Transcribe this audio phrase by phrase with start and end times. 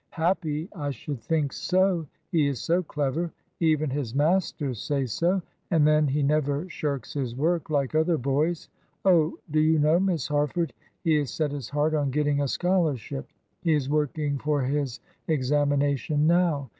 [0.17, 0.67] "Happy!
[0.75, 2.07] I should think so!
[2.31, 7.35] He is so clever even his masters say so; and then, he never shirks his
[7.35, 8.67] work like other boys.
[9.05, 13.27] Oh, do you know, Miss Harford, he has set his heart on getting a scholarship;
[13.61, 16.69] he is working for his examination now.